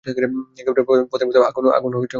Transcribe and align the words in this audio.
একেবারে 0.05 0.27
মথের 1.05 1.27
মত 1.27 1.35
আগুনে 1.49 1.69
টেনেছে। 1.71 2.09